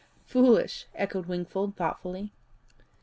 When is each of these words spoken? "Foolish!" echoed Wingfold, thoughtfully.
"Foolish!" 0.25 0.87
echoed 0.95 1.27
Wingfold, 1.27 1.75
thoughtfully. 1.75 2.31